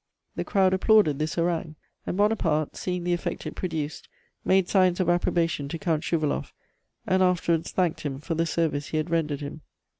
"The 0.35 0.43
crowd 0.43 0.73
applauded 0.73 1.19
this 1.19 1.35
harangue, 1.35 1.75
and 2.07 2.17
Buonaparte, 2.17 2.75
seeing 2.75 3.03
the 3.03 3.13
effect 3.13 3.45
it 3.45 3.53
produced, 3.53 4.09
made 4.43 4.67
signs 4.67 4.99
of 4.99 5.09
approbation 5.11 5.67
to 5.67 5.77
Count 5.77 6.01
Schouwaloff, 6.03 6.53
and 7.05 7.21
afterwards 7.21 7.69
thanked 7.71 8.01
him 8.01 8.17
for 8.17 8.33
the 8.33 8.47
service 8.47 8.87
he 8.87 8.97
had 8.97 9.11
rendered 9.11 9.41
him. 9.41 9.61